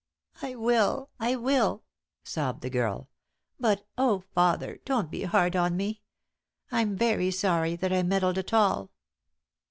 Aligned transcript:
"I 0.41 0.55
will, 0.55 1.11
I 1.19 1.35
will," 1.35 1.83
sobbed 2.23 2.63
the 2.63 2.71
girl. 2.71 3.07
"But, 3.59 3.85
oh, 3.99 4.23
father, 4.33 4.79
don't 4.83 5.11
be 5.11 5.25
hard 5.25 5.55
on 5.55 5.77
me. 5.77 6.01
I'm 6.71 6.97
very 6.97 7.29
sorry 7.29 7.75
that 7.75 7.93
I 7.93 8.01
meddled 8.01 8.39
at 8.39 8.51
all." 8.51 8.89